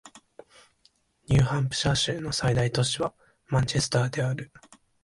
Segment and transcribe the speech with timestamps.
[1.27, 3.13] ニューハンプシャー州の最大都市は
[3.49, 4.51] マンチェスターである